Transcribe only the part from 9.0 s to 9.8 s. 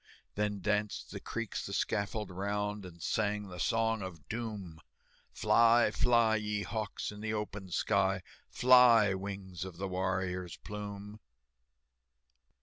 wings of